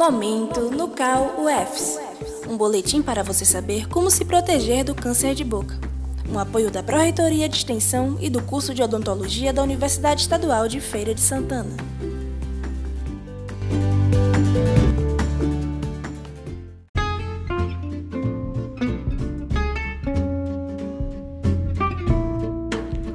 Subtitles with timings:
[0.00, 2.00] Momento no Cal UFS.
[2.48, 5.78] Um boletim para você saber como se proteger do câncer de boca.
[6.26, 10.80] Um apoio da Pró-Reitoria de Extensão e do curso de Odontologia da Universidade Estadual de
[10.80, 11.76] Feira de Santana.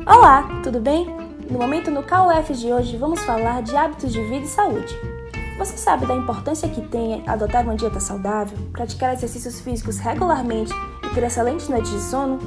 [0.06, 1.08] Olá, tudo bem?
[1.50, 5.15] No momento no KUF de hoje vamos falar de hábitos de vida e saúde.
[5.58, 10.74] Você sabe da importância que tem adotar uma dieta saudável, praticar exercícios físicos regularmente
[11.04, 12.40] e ter excelentes noites de sono?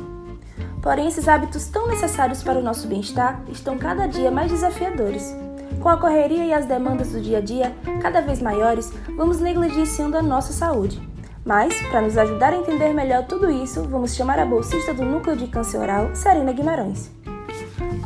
[0.83, 5.35] Porém, esses hábitos tão necessários para o nosso bem-estar estão cada dia mais desafiadores.
[5.80, 10.19] Com a correria e as demandas do dia a dia cada vez maiores, vamos negligenciando
[10.19, 11.01] a nossa saúde.
[11.45, 15.35] Mas, para nos ajudar a entender melhor tudo isso, vamos chamar a bolsista do Núcleo
[15.35, 17.11] de Câncer Oral, Serena Guimarães.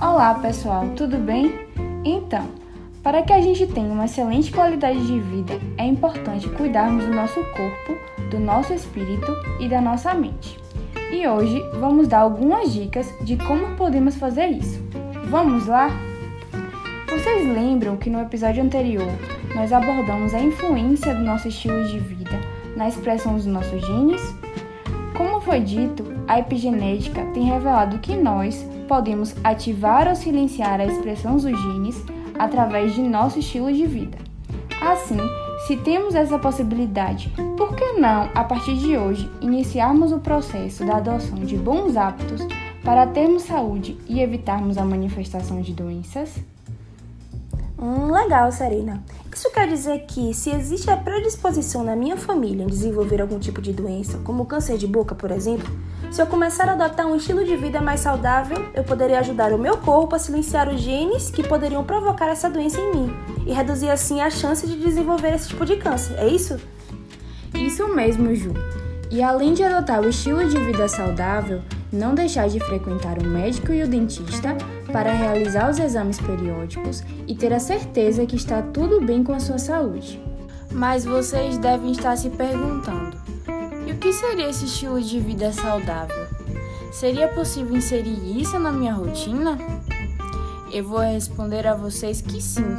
[0.00, 1.68] Olá, pessoal, tudo bem?
[2.04, 2.61] Então,
[3.02, 7.42] para que a gente tenha uma excelente qualidade de vida, é importante cuidarmos do nosso
[7.50, 7.98] corpo,
[8.30, 10.58] do nosso espírito e da nossa mente.
[11.10, 14.80] E hoje vamos dar algumas dicas de como podemos fazer isso.
[15.28, 15.90] Vamos lá?
[17.10, 19.08] Vocês lembram que no episódio anterior
[19.54, 22.40] nós abordamos a influência do nosso estilo de vida
[22.76, 24.22] na expressão dos nossos genes?
[25.16, 31.36] Como foi dito, a epigenética tem revelado que nós podemos ativar ou silenciar a expressão
[31.36, 32.02] dos genes
[32.38, 34.18] através de nosso estilo de vida.
[34.80, 35.18] Assim,
[35.66, 40.96] se temos essa possibilidade, por que não, a partir de hoje, iniciarmos o processo da
[40.96, 42.46] adoção de bons hábitos
[42.84, 46.42] para termos saúde e evitarmos a manifestação de doenças?
[47.82, 49.02] Hum, legal, Serena.
[49.34, 53.60] Isso quer dizer que, se existe a predisposição na minha família em desenvolver algum tipo
[53.60, 55.68] de doença, como câncer de boca, por exemplo,
[56.08, 59.58] se eu começar a adotar um estilo de vida mais saudável, eu poderia ajudar o
[59.58, 63.90] meu corpo a silenciar os genes que poderiam provocar essa doença em mim e reduzir
[63.90, 66.16] assim a chance de desenvolver esse tipo de câncer.
[66.20, 66.60] É isso?
[67.52, 68.52] Isso mesmo, Ju.
[69.10, 71.60] E além de adotar o estilo de vida saudável,
[71.92, 74.56] não deixar de frequentar o médico e o dentista
[74.92, 79.40] para realizar os exames periódicos e ter a certeza que está tudo bem com a
[79.40, 80.20] sua saúde.
[80.70, 83.16] Mas vocês devem estar se perguntando:
[83.86, 86.26] e o que seria esse estilo de vida saudável?
[86.92, 89.58] Seria possível inserir isso na minha rotina?
[90.70, 92.76] Eu vou responder a vocês que sim,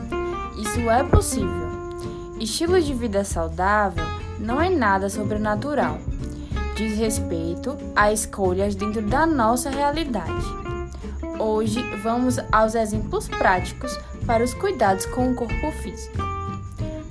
[0.57, 1.74] isso é possível.
[2.40, 4.03] Estilo de vida saudável
[4.40, 6.00] não é nada sobrenatural
[6.75, 10.72] diz respeito a escolhas dentro da nossa realidade.
[11.39, 16.17] Hoje vamos aos exemplos práticos para os cuidados com o corpo físico.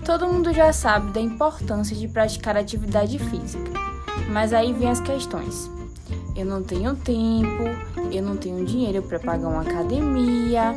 [0.04, 3.70] Todo mundo já sabe da importância de praticar atividade física,
[4.30, 5.70] mas aí vem as questões.
[6.34, 7.64] Eu não tenho tempo,
[8.10, 10.74] eu não tenho dinheiro para pagar uma academia.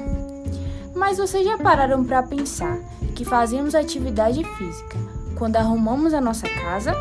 [0.95, 2.77] Mas vocês já pararam para pensar
[3.15, 4.97] que fazemos atividade física
[5.35, 6.93] quando arrumamos a nossa casa?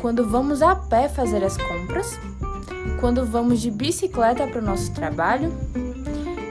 [0.00, 2.18] quando vamos a pé fazer as compras,
[3.00, 5.52] quando vamos de bicicleta para o nosso trabalho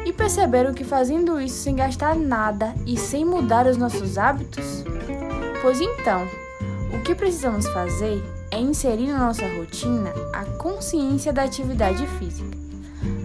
[0.06, 4.84] e perceberam que fazendo isso sem gastar nada e sem mudar os nossos hábitos?
[5.62, 6.28] Pois então,
[6.94, 12.58] o que precisamos fazer é inserir na nossa rotina a consciência da atividade física.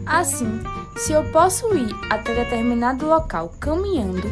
[0.05, 0.61] Assim,
[0.97, 4.29] se eu posso ir até determinado local caminhando,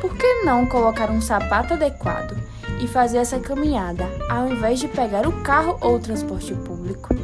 [0.00, 2.36] por que não colocar um sapato adequado
[2.80, 7.14] e fazer essa caminhada, ao invés de pegar o carro ou o transporte público.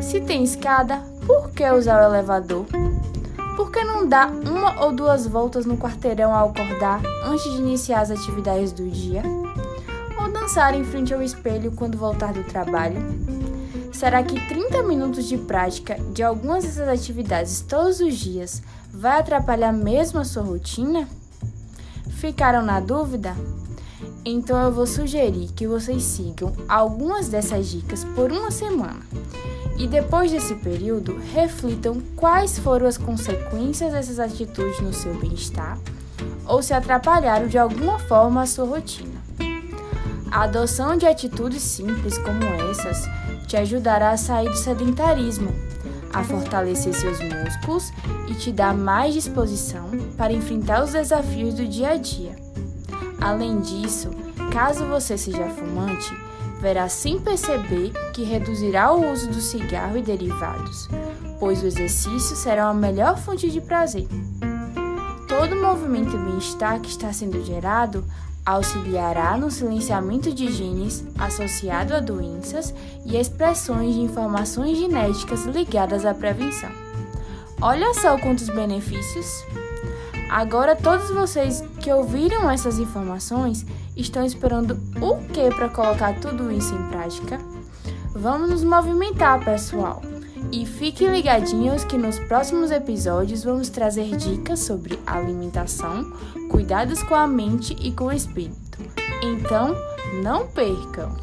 [0.00, 2.64] Se tem escada, por que usar o elevador?
[3.54, 8.00] Por que não dar uma ou duas voltas no quarteirão ao acordar antes de iniciar
[8.00, 9.22] as atividades do dia?
[10.18, 12.96] Ou dançar em frente ao espelho quando voltar do trabalho?
[13.92, 19.72] Será que 30 minutos de prática de algumas dessas atividades todos os dias vai atrapalhar
[19.72, 21.06] mesmo a sua rotina?
[22.08, 23.36] Ficaram na dúvida?
[24.24, 29.00] Então eu vou sugerir que vocês sigam algumas dessas dicas por uma semana.
[29.80, 35.78] E depois desse período, reflitam quais foram as consequências dessas atitudes no seu bem-estar
[36.46, 39.18] ou se atrapalharam de alguma forma a sua rotina.
[40.30, 43.08] A adoção de atitudes simples como essas
[43.46, 45.50] te ajudará a sair do sedentarismo,
[46.12, 47.90] a fortalecer seus músculos
[48.28, 52.36] e te dar mais disposição para enfrentar os desafios do dia a dia.
[53.18, 54.10] Além disso,
[54.52, 56.14] caso você seja fumante,
[56.60, 60.88] verá sem perceber que reduzirá o uso do cigarro e derivados,
[61.38, 64.06] pois o exercício será a melhor fonte de prazer.
[65.26, 68.04] Todo o movimento bem-estar que está sendo gerado
[68.44, 72.74] auxiliará no silenciamento de genes associado a doenças
[73.04, 76.70] e expressões de informações genéticas ligadas à prevenção.
[77.60, 79.44] Olha só quantos benefícios!
[80.30, 83.66] Agora todos vocês que ouviram essas informações
[84.00, 87.38] estão esperando o que para colocar tudo isso em prática?
[88.14, 90.02] Vamos nos movimentar, pessoal.
[90.52, 96.12] E fiquem ligadinhos que nos próximos episódios vamos trazer dicas sobre alimentação,
[96.50, 98.78] cuidados com a mente e com o espírito.
[99.22, 99.76] Então,
[100.22, 101.14] não percam!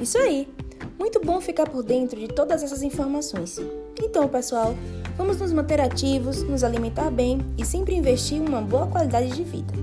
[0.00, 0.48] Isso aí!
[1.02, 3.58] Muito bom ficar por dentro de todas essas informações.
[4.00, 4.72] Então, pessoal,
[5.16, 9.42] vamos nos manter ativos, nos alimentar bem e sempre investir em uma boa qualidade de
[9.42, 9.74] vida.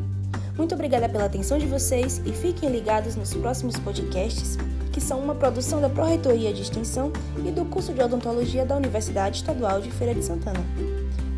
[0.57, 4.57] Muito obrigada pela atenção de vocês e fiquem ligados nos próximos podcasts,
[4.94, 7.12] que são uma produção da Pró-Reitoria de Extensão
[7.45, 10.65] e do curso de Odontologia da Universidade Estadual de Feira de Santana.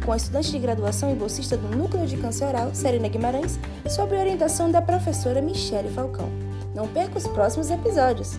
[0.06, 3.58] Com a estudante de graduação e bolsista do Núcleo de Câncer Oral, Serena Guimarães,
[3.90, 6.30] sob orientação da professora Michele Falcão.
[6.76, 8.38] Não perca os próximos episódios!